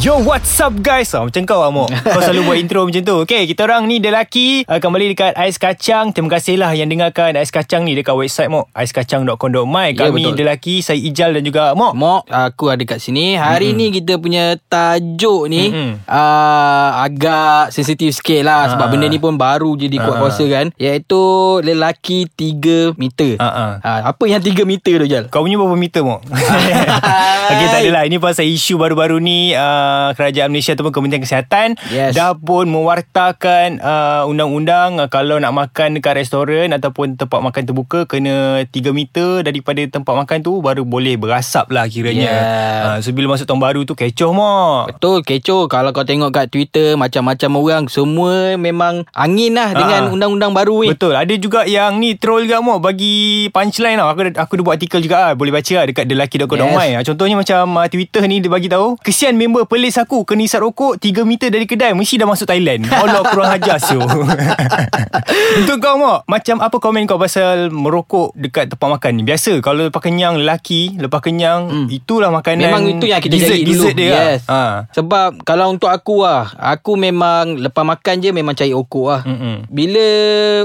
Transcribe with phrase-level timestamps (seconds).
[0.00, 1.12] Yo, what's up guys?
[1.12, 4.64] Oh, macam kau Amok Kau selalu buat intro macam tu Okay, kita orang ni lelaki
[4.64, 8.48] uh, Kembali dekat Ais Kacang Terima kasih lah yang dengarkan Ais Kacang ni Dekat website
[8.48, 10.40] Mok Aiskacang.com.my Ya, Kami betul.
[10.40, 13.36] lelaki Saya Ijal dan juga Mok Mok, aku ada kat sini.
[13.36, 13.92] Hari mm-hmm.
[13.92, 16.00] ni kita punya tajuk ni Mm-mm.
[16.08, 18.90] uh, agak sensitif sikit lah sebab Ah.
[18.90, 20.20] benda ni pun baru je dikuat Ah.
[20.22, 20.72] kuasa kan.
[20.80, 21.20] Iaitu
[21.60, 23.36] lelaki 3 meter.
[23.36, 23.76] Ah.
[23.76, 25.28] Uh, apa yang 3 meter tu Jal?
[25.28, 26.24] Kau punya berapa meter Mok?
[27.52, 32.12] okay, tak adalah Ini pasal isu baru-baru ni uh, Kerajaan Malaysia ataupun Kementerian Kesihatan Yes.
[32.12, 38.04] Dah pun mewartakan uh, undang-undang uh, Kalau nak makan dekat restoran Ataupun tempat makan terbuka
[38.04, 42.84] Kena 3 meter daripada tempat makan tu Baru boleh berasap lah kiranya Yeah.
[42.86, 46.46] uh, So bila masuk tahun baru tu kecoh Mok Betul kecoh Kalau kau tengok kat
[46.46, 50.12] Twitter Macam-macam orang Semua memang Angin lah Dengan Ah.
[50.12, 53.16] undang-undang baru ni Betul Ada juga yang ni Troll juga Mok Bagi
[53.48, 55.32] punchline tau Aku, aku ada buat artikel juga lah.
[55.32, 57.04] Boleh baca lah Dekat thelaki.com.my yes.
[57.04, 61.00] Contohnya macam uh, Twitter ni Dia bagi tahu Kesian member pelis aku Kena isap rokok
[61.00, 63.96] 3 meter dari kedai Mesti dah masuk Thailand Allah kurang ajar so
[65.56, 69.88] Untuk kau Mok Macam apa komen kau Pasal merokok Dekat tempat makan ni Biasa Kalau
[69.88, 71.86] lepas kenyang Lelaki Lepas kenyang Hmm.
[71.86, 74.42] Itulah makanan Memang itu yang kita dessert, cari dulu Dessert dia yes.
[74.50, 74.82] lah.
[74.82, 74.90] ha.
[74.90, 79.70] Sebab Kalau untuk aku lah Aku memang Lepas makan je Memang cari okok lah Mm-mm.
[79.70, 80.06] Bila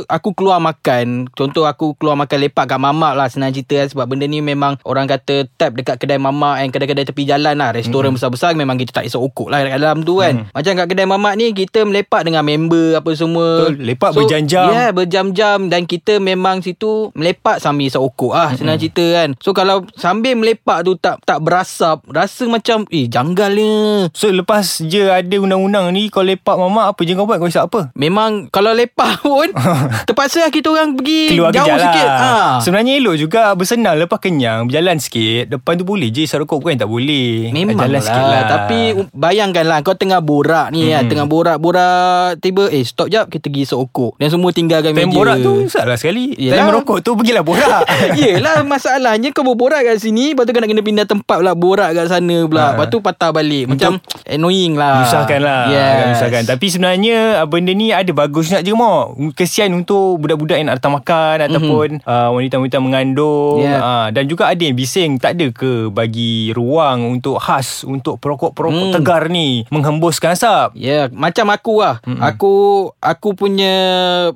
[0.09, 4.05] Aku keluar makan Contoh aku keluar makan lepak kat mamak lah Senang cerita kan Sebab
[4.09, 8.11] benda ni memang Orang kata tap dekat kedai mamak And kedai-kedai tepi jalan lah Restoran
[8.11, 8.17] mm.
[8.17, 10.49] besar-besar Memang kita tak isap okok lah Kat dalam tu kan.
[10.51, 13.69] Macam kat kedai mamak ni Kita melepak dengan member Apa semua.
[13.69, 14.67] Betul, lepak berjam-jam.
[14.69, 15.57] Ya yeah, berjam-jam.
[15.71, 19.37] Dan kita memang situ Melepak sambil isap okok lah Senang cerita kan.
[19.41, 25.09] So kalau sambil melepak tu Tak tak berasap Rasa macam Eh janggalnya So lepas je
[25.09, 27.39] ada undang-undang ni Kau lepak mamak Apa je kau buat?
[27.39, 27.93] Kau isap apa?
[27.97, 29.49] Memang kalau lepak pun
[30.07, 31.85] terpaksa lah kita orang pergi Keluar jauh kejap lah.
[31.85, 32.09] Sikit.
[32.09, 32.31] Ha.
[32.61, 35.49] Sebenarnya elok juga Bersenang lepas kenyang Berjalan sikit.
[35.49, 37.49] Depan tu boleh je Isap rokok bukan tak boleh.
[37.49, 38.03] Memang Jalan lah.
[38.03, 38.43] sikit lah.
[38.45, 40.91] Tapi um, bayangkanlah kau tengah borak ni hmm.
[40.91, 41.03] kan.
[41.07, 44.17] Tengah borak-borak tiba eh stop jap kita pergi isap okok.
[44.17, 45.15] Dan semua tinggalkan Time meja.
[45.15, 46.55] borak tu Salah sekali Yelah.
[46.55, 47.81] Time merokok tu Pergilah borak
[48.19, 51.89] Yelah masalahnya kau berborak kat sini Lepas tu kau nak kena pindah tempat pula Borak
[51.91, 52.73] kat sana pula Ha.
[52.73, 55.93] Lepas tu patah balik Macam annoying lah Menyusahkan lah yes.
[56.01, 60.81] Menyusahkan Tapi sebenarnya ah, Benda ni ada bagusnya je Mok Kesian untuk Budak-budak yang nak
[60.81, 63.63] datang makan Ataupun uh, Wanita-wanita mengandung Mhm.
[63.63, 63.79] Yeah.
[63.79, 68.74] uh, Dan juga ada yang bising Tak ada ke Bagi ruang Untuk khas Untuk perokok-perokok
[68.75, 68.93] Hmm.
[68.93, 72.03] tegar ni Menghembuskan asap Ya, yeah, macam aku lah.
[72.03, 72.19] Mm-mm.
[72.19, 72.53] Aku
[72.99, 73.73] aku punya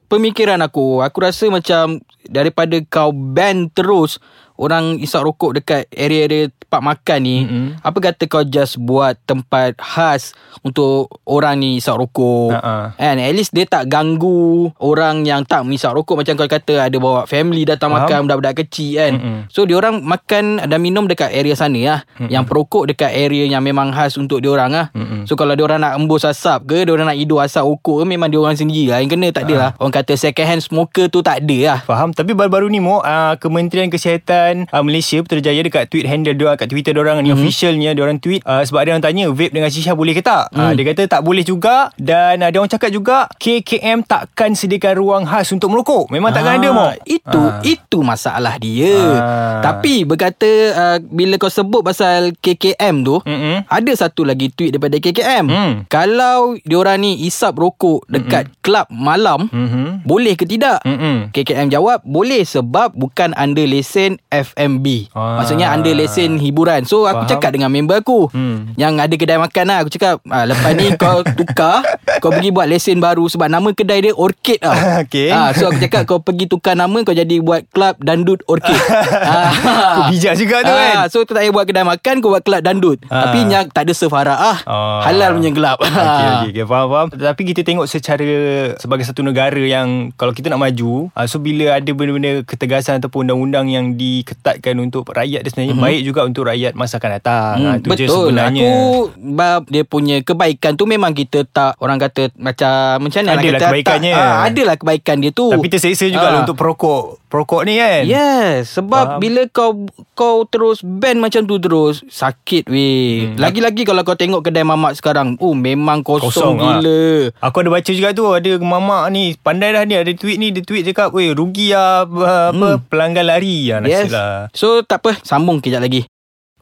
[0.07, 4.21] pemikiran aku, aku rasa macam daripada kau ban terus
[4.59, 7.67] orang isap rokok dekat area-area tempat makan ni, Mm-mm.
[7.81, 12.53] apa kata kau just buat tempat khas untuk orang ni isap rokok.
[12.53, 12.93] Ha-ha.
[13.01, 16.97] And at least dia tak ganggu orang yang tak mengisap rokok macam kau kata ada
[17.01, 18.05] bawa family datang Faham.
[18.05, 19.13] makan budak-budak kecil kan.
[19.17, 19.37] Mm-mm.
[19.49, 21.99] So dia orang makan dan minum dekat area sana lah.
[22.21, 22.29] Mm-mm.
[22.29, 24.85] Yang perokok dekat area yang memang khas untuk dia orang lah.
[24.93, 25.25] Mm-mm.
[25.25, 28.05] So kalau dia orang nak embus asap ke, dia orang nak hidup asap rokok ke
[28.05, 29.01] memang dia orang sendiri lah.
[29.01, 29.71] Yang kena tak ada lah.
[29.81, 31.79] Orang kata second hand smoker tu tak ada lah.
[31.81, 36.58] Faham Tapi baru-baru ni Mo uh, Kementerian Kesihatan uh, Malaysia Putrajaya Dekat tweet handle dia
[36.59, 37.39] Kat Twitter dia orang Ni Mhm.
[37.39, 40.51] officialnya Dia orang tweet uh, Sebab ada orang tanya Vape dengan shisha boleh ke tak
[40.51, 40.75] uh, Hmm.
[40.75, 45.23] Dia kata tak boleh juga Dan uh, dia orang cakap juga KKM takkan sediakan ruang
[45.23, 47.61] khas Untuk merokok Memang takkan ada Mo Ah, Itu Ah.
[47.61, 48.89] itu masalah dia.
[49.15, 49.61] Ah.
[49.61, 53.63] Tapi berkata uh, bila kau sebut pasal KKM tu, Mm-mm.
[53.63, 55.45] ada satu lagi tweet daripada KKM.
[55.45, 55.73] Hmm.
[55.85, 60.03] Kalau diorang ni isap rokok dekat klub malam, Mhm.
[60.03, 60.81] boleh ke tidak?
[60.81, 61.29] Mm-mm.
[61.29, 65.11] KKM jawab boleh sebab bukan under lesen FMB.
[65.11, 65.37] Ah.
[65.37, 66.81] Maksudnya under lesen hiburan.
[66.83, 67.31] So aku Faham.
[67.31, 68.73] cakap dengan member aku Hmm.
[68.75, 69.77] yang ada kedai makan lah.
[69.79, 71.85] Aku cakap ah, lepas ni kau tukar,
[72.17, 74.99] kau pergi buat lesen baru sebab nama kedai dia Orchid lah.
[75.03, 75.29] Okey.
[75.29, 78.75] Ah, so aku cakap kau pergi tukar nama kau jadi buat club dandut Orchid.
[79.25, 79.51] ah.
[79.95, 82.41] Kau bijak juga tu kan Ah, so tu tak payah buat kedai makan Kau buat
[82.41, 83.27] kelab dandut Ah.
[83.27, 84.57] Tapi yang tak ada serve harak ah.
[84.63, 84.99] Ah.
[85.03, 87.07] Halal punya gelap Okey, okey, okay, faham, faham.
[87.11, 88.27] Tapi kita tengok secara
[88.75, 93.25] sebagai satu negara yang kalau kita nak maju, uh, so bila ada benda-benda ketegasan ataupun
[93.25, 95.87] undang-undang yang diketatkan untuk rakyat dia sebenarnya, mm-hmm.
[95.87, 97.53] baik juga untuk rakyat masa akan datang.
[97.55, 98.61] Hmm, Hmm, itu je betul sebenarnya.
[98.61, 98.71] Aku
[99.15, 102.71] bab dia punya kebaikan tu memang kita tak orang kata macam
[103.01, 104.11] macam mana nak Adalah kata kebaikannya.
[104.11, 105.47] Tak, ah, adalah kebaikan dia tu.
[105.47, 107.03] Tapi terseksa juga lah untuk perokok.
[107.29, 108.01] Perokok ni kan.
[108.03, 109.19] Yes Sebab Faham.
[109.21, 112.89] bila kau Kau terus ban macam tu terus Sakit weh
[113.21, 113.37] Hmm.
[113.37, 116.81] Lagi-lagi kalau kau tengok kedai mamak sekarang Oh memang kosong, Kosong, ah.
[116.81, 120.49] gila Aku ada baca juga tu Ada mamak ni Pandai dah ni Ada tweet ni
[120.49, 122.81] Dia tweet cakap Weh rugi lah Apa Hmm.
[122.83, 126.09] Pelanggan lari lah Yes Nasib lah So tak apa Sambung kejap lagi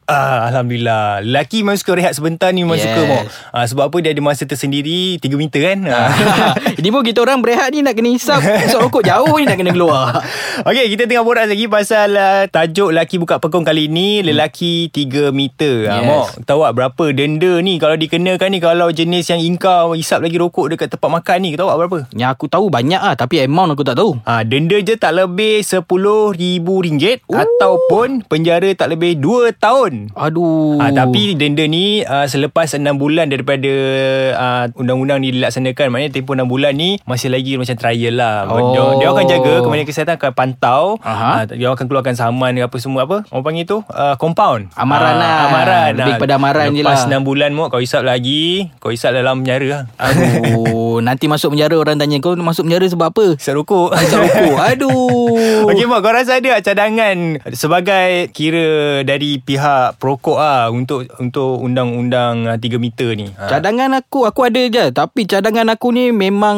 [0.08, 1.20] Ah, Alhamdulillah.
[1.20, 2.88] Lelaki memang suka rehat sebentar ni Memang Yes.
[2.88, 3.24] suka Mok.
[3.52, 5.84] Ah, Sebab apa dia ada masa tersendiri 3 meter kan?
[5.84, 6.08] Ah.
[6.80, 8.40] Ini pun kita orang berehat ni nak kena hisap.
[8.40, 10.24] Hisap rokok jauh ni nak kena keluar
[10.58, 15.30] Okey, kita tengah borak lagi pasal uh, tajuk lelaki buka pekong kali ni lelaki 3
[15.30, 15.86] meter.
[15.86, 16.06] Ha, Yes.
[16.10, 20.42] Mok, tahu tak berapa denda ni kalau dikenakan ni kalau jenis yang ingkar hisap lagi
[20.42, 21.98] rokok dekat tempat makan ni, tahu tak berapa?
[22.10, 25.62] Yang aku tahu banyak ah Tapi amount aku tak tahu Ha, denda je tak lebih
[25.62, 26.66] RM10,000
[27.30, 30.10] ataupun penjara tak lebih 2 tahun.
[30.18, 33.74] Aduh Ah, tapi denda ni uh, selepas 6 bulan daripada
[34.34, 38.50] uh, undang-undang ni dilaksanakan maknanya tempoh 6 bulan ni masih lagi macam trial lah.
[38.50, 38.74] Oh.
[38.74, 41.44] Dia, dia akan jaga Kementerian Kesihatan akan pantau Aha.
[41.44, 44.72] uh, dia akan keluarkan saman ke apa semua apa orang panggil tu uh, compound.
[44.74, 45.36] Amaran Ah, lah.
[45.46, 45.92] Amaran.
[45.94, 47.20] Lebih kepada amaran je Lepas lah.
[47.20, 49.84] 6 bulan mu kau hisap lagi, kau hisap dalam penjara lah.
[50.00, 53.92] Aduh Nanti masuk penjara Orang tanya kau masuk penjara sebab apa Hisap rokok.
[53.94, 57.18] Hisap rokok Aduh Okey Mak, kau rasa ada cadangan
[57.52, 58.68] sebagai kira
[59.04, 63.28] dari pihak perokok ah untuk untuk undang-undang ah, 3 meter ni?
[63.32, 63.50] Ha.
[63.50, 66.58] Cadangan aku Aku ada je Tapi cadangan aku ni Memang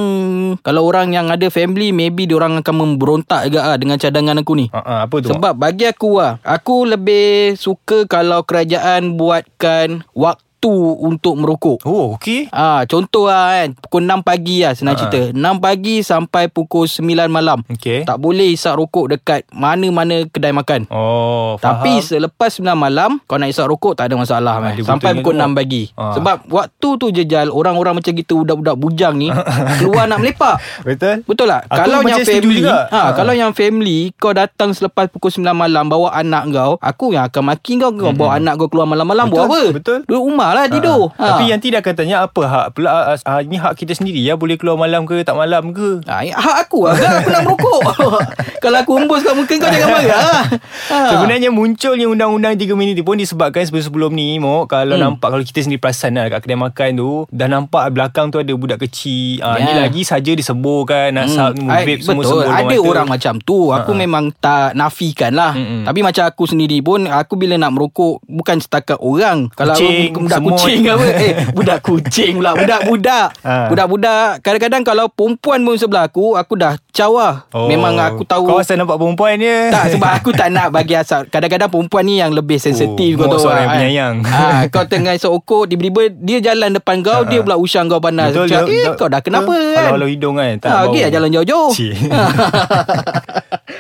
[0.60, 4.68] Kalau orang yang ada family Maybe diorang akan memberontak juga lah Dengan cadangan aku ni
[4.70, 5.32] Ha, ha, apa tu?
[5.32, 5.40] Mak?
[5.40, 12.52] Sebab bagi aku lah Aku lebih suka Kalau kerajaan buatkan Waktu untuk merokok Oh, okey.
[12.52, 15.00] Ah, contoh lah kan Pukul 6 pagi lah Senang Ha.
[15.00, 18.04] cerita 6 pagi sampai pukul 9 malam Okey.
[18.04, 21.80] Tak boleh isap rokok dekat Mana-mana kedai makan Oh, faham.
[21.80, 24.74] Tapi selepas 9 malam Kau nak isap rokok Tak ada masalah Ah, man.
[24.74, 25.40] dia Sampai pukul tu.
[25.40, 26.12] 6 pagi Ah.
[26.12, 29.32] Sebab waktu tu je Jal Orang-orang macam kita Budak-budak bujang ni
[29.80, 31.24] Keluar nak melepak Betul?
[31.24, 31.62] Betul tak?
[31.66, 32.78] Aku kalau yang family, juga.
[32.88, 33.12] ha, Ha.
[33.14, 37.44] kalau yang family kau datang selepas pukul 9 malam bawa anak kau, aku yang akan
[37.46, 39.62] maki kau kau bawa anak kau keluar malam-malam buat apa?
[39.72, 40.00] betul.
[40.04, 41.12] Duduk rumah lah tidur.
[41.14, 41.26] Ha.
[41.30, 44.34] Tapi yang tidak akan tanya apa hak pula ah, ah, ini hak kita sendiri ya
[44.34, 46.02] boleh keluar malam ke tak malam ke?
[46.04, 47.82] Ha, hak aku lah kan aku nak merokok.
[48.64, 50.44] kalau aku hembus kat muka kau jangan marah.
[50.90, 50.98] Ha.
[51.12, 55.16] Sebenarnya munculnya undang-undang 3 minit ni pun disebabkan sebelum-sebelum ni Mok kalau Hmm.
[55.16, 58.52] nampak kalau kita sendiri perasan lah kat kedai makan tu dah nampak belakang tu ada
[58.52, 59.40] budak kecil.
[59.40, 59.80] Ah ni Ya.
[59.80, 61.70] lagi saja diseborkan asap Hmm, hmm.
[61.70, 62.40] I- vape semua betul.
[62.42, 63.60] sebor Ada orang macam tu.
[63.72, 65.54] Aku memang tak nafikan lah.
[65.54, 65.84] Mm-mm.
[65.84, 69.48] Tapi macam aku sendiri pun, aku bila nak merokok, bukan setakat orang.
[69.52, 70.39] Kalau Kucing, budak.
[70.42, 71.06] Kucing apa.
[71.20, 72.56] Eh, budak kucing pula.
[72.56, 73.28] Budak-budak.
[73.44, 73.68] Ha.
[73.68, 74.40] Budak-budak.
[74.40, 77.44] Kadang-kadang kalau perempuan pun sebelah aku, aku dah cawah.
[77.68, 78.42] Memang aku tahu.
[78.42, 78.48] Oh.
[78.50, 82.18] Kau asal nampak perempuan dia Tak sebab aku tak nak bagi asap Kadang-kadang perempuan ni
[82.18, 83.76] yang lebih sensitif Oh, kau tahu yang kan?
[83.76, 84.16] penyayang.
[84.24, 88.32] ha, Kau tengah isap okok Tiba-tiba dia jalan depan kau Dia pula usang kau panas
[88.32, 90.78] Betul, Macam, betul, Eh kau dah kenapa kan Halau-halau hidung kan, tak ha.
[90.86, 91.72] Okey lah jalan jauh-jauh.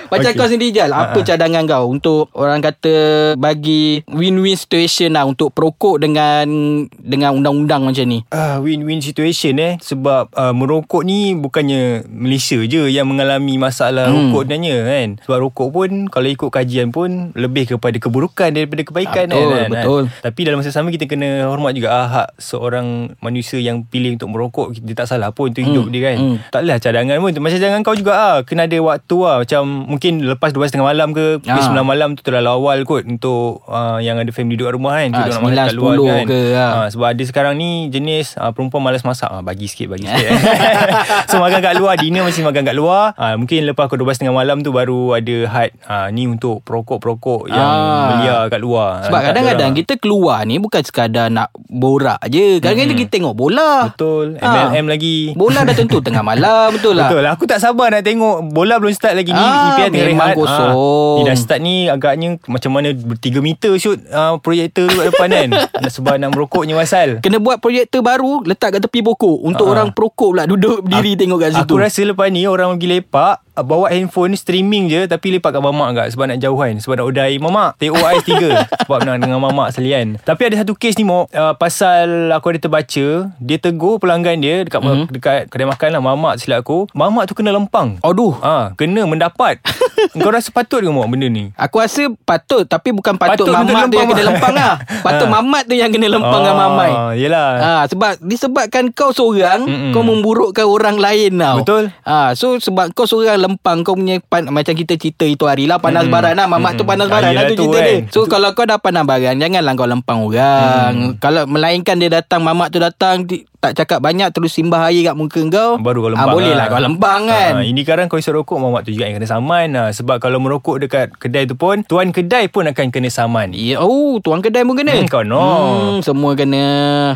[0.09, 0.35] Macam Okey.
[0.35, 2.95] kau sendiri Jal Apa cadangan kau Untuk orang kata
[3.35, 6.45] Bagi Win-win situation lah Untuk perokok dengan
[6.93, 12.87] Dengan undang-undang macam ni Ah, win-win situation eh sebab uh, merokok ni bukannya Malaysia je
[12.87, 14.29] yang mengalami masalah Hmm.
[14.29, 15.07] rokok sebenarnya kan.
[15.19, 19.69] Sebab rokok pun kalau ikut kajian pun lebih kepada keburukan daripada kebaikan Ah, betul, kan.
[19.69, 20.03] betul.
[20.05, 20.21] Kan?
[20.23, 22.87] Tapi dalam masa sama kita kena hormat juga ah, hak seorang
[23.19, 26.17] manusia yang pilih untuk merokok dia tak salah pun itu hidup Hmm, dia kan.
[26.17, 26.35] hmm.
[26.49, 29.61] Taklah cadangan pun macam jangan kau juga ah kena ada waktu ah macam
[29.99, 31.75] mungkin lepas 12.30 malam ke pukul Ah.
[31.75, 35.11] 9 malam tu terlalu awal kot untuk uh, yang ada family duduk kat rumah kan.
[35.11, 36.23] Ah, Duduk nak makan kat luar 9, kan.
[36.23, 36.71] 10 ke, ah.
[36.71, 39.27] Ah, sebab ada sekarang ni jenis uh, perempuan malas masak.
[39.27, 40.31] Ah, bagi sikit, bagi sikit.
[41.29, 43.11] so makan kat luar, dinner mesti makan kat luar.
[43.13, 47.69] Ah, mungkin lepas pukul 12.30 malam tu baru ada had ah, ni untuk perokok-perokok yang
[48.09, 49.03] belia kat luar.
[49.03, 49.81] Sebab kadang-kadang orang.
[49.83, 54.37] kita keluar ni Bukan sekadar nak borak je Kadang-kadang kita tengok bola Betul.
[54.37, 55.33] MLM lagi.
[55.33, 58.93] Bola dah tentu tengah malam Betul lah Betul Aku tak sabar nak tengok Bola belum
[58.93, 60.37] start lagi ni EPL tengah memang rehat.
[60.37, 60.71] kosong.
[60.71, 65.07] Ah, Ni dah start ni Agaknya macam mana 3 meter shoot uh, Projektor tu kat
[65.09, 65.49] depan kan?
[65.95, 69.41] Sebab nak merokoknya pasal Kena buat projektor baru Letak kat tepi pokok.
[69.41, 69.73] Untuk Ah.
[69.73, 71.65] orang perokok pula Duduk berdiri tengok kat situ.
[71.67, 75.89] Aku rasa lepas ni Orang pergi lepak Bawa handphone streaming je Tapi lepak kat mamak
[75.93, 78.23] kat Sebab nak jauh kan Sebab nak air Mamak ais
[78.77, 82.49] 3 Sebab nak dengan mamak sekalian Tapi ada satu kes ni Mok uh, Pasal aku
[82.49, 84.87] ada terbaca Dia tegur pelanggan dia Dekat, Mhm.
[84.89, 85.07] mm-hmm.
[85.11, 89.59] dekat kedai makan lah Mamak silap aku Mamak tu kena lempang Aduh Ah, kena mendapat.
[90.15, 91.51] Kau rasa patut ke Mok benda ni?
[91.53, 94.73] Aku rasa patut Tapi bukan patut, Patut mamat untuk tu yang kena lempang lah
[95.05, 95.33] Patut Ha.
[95.33, 97.49] mamat tu yang kena lempang dengan mamai Yelah.
[97.55, 99.91] Ha, sebab disebabkan kau seorang Mm-mm.
[99.91, 101.57] kau memburukkan orang lain tau.
[101.59, 101.83] Betul.
[102.01, 105.81] Ha, so sebab kau seorang lempang kau punya pan, macam kita cerita itu hari lah
[105.81, 106.13] panas Mm-mm.
[106.13, 106.93] baran lah mamak tu Mm-mm.
[106.93, 107.85] panas baran lah yelah tu tu cerita kan.
[107.89, 108.13] dia.
[108.13, 111.17] So kalau kau dah panas baran janganlah kau lempang orang.
[111.17, 113.25] Kalau melainkan dia datang mamak tu datang
[113.59, 115.75] tak cakap banyak terus simbah air kat muka kau.
[115.77, 116.65] Baru kau Ah, lembang boleh lah.
[116.65, 117.51] kau lembang kan.
[117.53, 120.39] Ha, ini sekarang kau isap rokok Mamat tu juga yang kena saman ha, Sebab kalau
[120.39, 124.63] merokok dekat kedai tu pun Tuan kedai pun akan kena saman Ya, oh, tuan kedai
[124.63, 124.95] pun kena.
[124.95, 125.43] Hmm, kau no.
[125.43, 126.65] Hmm, semua kena.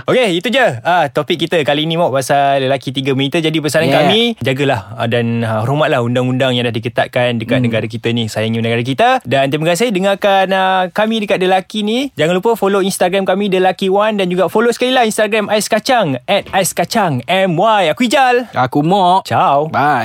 [0.03, 3.39] Okey, itu je ah, topik kita kali ni Mok pasal lelaki 3 meter.
[3.39, 3.99] Jadi pesanan Yeah.
[4.01, 7.65] kami, jagalah ah, dan ah, hormatlah undang-undang yang dah diketatkan dekat Hmm.
[7.65, 8.25] negara kita ni.
[8.25, 9.23] Sayangi negara kita.
[9.23, 12.11] Dan terima kasih dengarkan ah, kami dekat Delaki ni.
[12.13, 16.19] Jangan lupa follow Instagram kami Delaki One dan juga follow sekali lah Instagram Ais Kacang
[16.33, 17.93] at Ais Kacang MY.
[17.93, 18.49] Aku Ijal.
[18.57, 19.29] Aku mok.
[19.29, 19.69] Ciao.
[19.69, 20.01] Bye.